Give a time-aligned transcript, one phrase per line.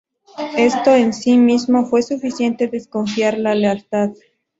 [0.57, 4.09] Esto en sí mismo fue suficiente desconfiar la lealtad.